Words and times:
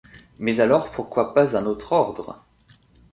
Mais 0.39 0.59
alors 0.61 0.89
pourquoi 0.89 1.31
pas 1.35 1.55
un 1.55 1.67
autre 1.67 1.91
ordre? 1.93 2.43